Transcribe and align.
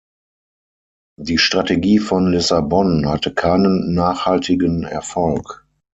Die 1.21 1.37
Strategie 1.37 1.99
von 1.99 2.31
Lissabon 2.31 3.07
hatte 3.07 3.35
keinen 3.35 3.93
nachhaltigen 3.93 4.83
Erfolg. 4.83 5.63